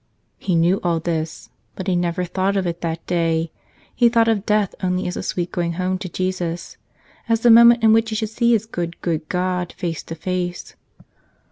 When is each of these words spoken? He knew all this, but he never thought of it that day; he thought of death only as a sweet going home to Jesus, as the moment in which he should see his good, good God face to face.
He 0.39 0.55
knew 0.55 0.79
all 0.83 0.99
this, 0.99 1.51
but 1.75 1.85
he 1.85 1.95
never 1.95 2.23
thought 2.25 2.57
of 2.57 2.65
it 2.65 2.81
that 2.81 3.05
day; 3.05 3.51
he 3.93 4.09
thought 4.09 4.27
of 4.27 4.47
death 4.47 4.73
only 4.81 5.05
as 5.07 5.15
a 5.15 5.21
sweet 5.21 5.51
going 5.51 5.73
home 5.73 5.99
to 5.99 6.09
Jesus, 6.09 6.77
as 7.29 7.41
the 7.41 7.51
moment 7.51 7.83
in 7.83 7.93
which 7.93 8.09
he 8.09 8.15
should 8.15 8.29
see 8.31 8.53
his 8.53 8.65
good, 8.65 8.99
good 9.01 9.29
God 9.29 9.73
face 9.73 10.01
to 10.01 10.15
face. 10.15 10.73